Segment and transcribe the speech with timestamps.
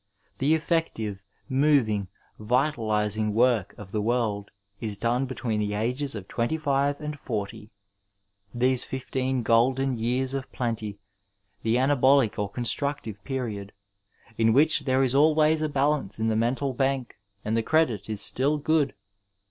[0.39, 2.07] The effective, moving,
[2.39, 7.69] vitalizing work of the world is done between the ages of twenty five and forty—
[8.57, 10.97] ^these fifteen golden years of plenty,
[11.61, 13.73] the anabolic or constructive period,
[14.39, 18.21] in which there is always a balance in the mental bank and the credit is
[18.21, 18.95] still good.